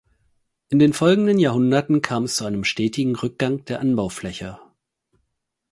[0.69, 4.57] In den folgenden Jahrhunderten kam es zu einem stetigen Rückgang der Anbaufläche.